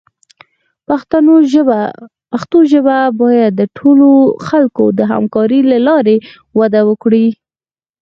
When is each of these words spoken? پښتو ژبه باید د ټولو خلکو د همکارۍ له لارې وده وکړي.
پښتو 2.31 2.57
ژبه 2.71 2.97
باید 3.21 3.51
د 3.55 3.61
ټولو 3.77 4.09
خلکو 4.47 4.85
د 4.97 4.99
همکارۍ 5.11 5.61
له 5.71 5.77
لارې 5.87 6.15
وده 6.59 6.81
وکړي. 6.89 7.27